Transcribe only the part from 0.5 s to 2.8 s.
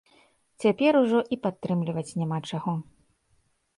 Цяпер ужо і падтрымліваць няма чаго.